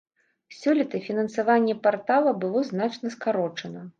Сёлета 0.59 1.01
фінансаванне 1.07 1.75
партала 1.85 2.33
было 2.45 2.65
значна 2.73 3.15
скарочана. 3.17 3.81